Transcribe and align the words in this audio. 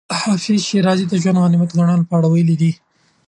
حافظ 0.21 0.59
شېرازي 0.67 1.05
د 1.07 1.13
ژوند 1.21 1.37
د 1.39 1.43
غنیمت 1.45 1.69
ګڼلو 1.77 2.07
په 2.09 2.13
اړه 2.17 2.27
ویلي 2.29 2.55
دي. 2.61 2.71